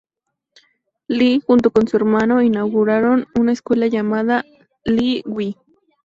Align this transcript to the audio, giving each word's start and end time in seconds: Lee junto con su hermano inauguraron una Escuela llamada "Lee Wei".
Lee 1.09 1.41
junto 1.45 1.69
con 1.69 1.87
su 1.87 1.95
hermano 1.95 2.41
inauguraron 2.41 3.27
una 3.39 3.51
Escuela 3.51 3.85
llamada 3.85 4.43
"Lee 4.83 5.21
Wei". 5.27 5.55